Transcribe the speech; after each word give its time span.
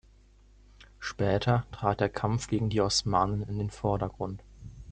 Später 0.97 1.67
trat 1.71 1.99
der 1.99 2.09
Kampf 2.09 2.47
gegen 2.47 2.69
die 2.71 2.81
Osmanen 2.81 3.43
in 3.43 3.59
den 3.59 3.69
Vordergrund. 3.69 4.41